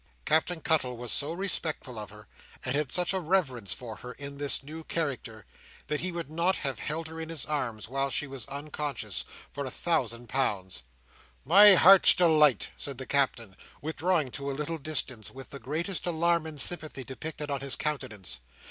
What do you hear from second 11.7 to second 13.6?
Heart's Delight!" said the Captain,